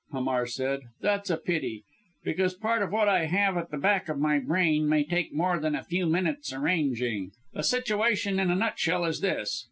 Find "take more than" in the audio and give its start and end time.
5.03-5.75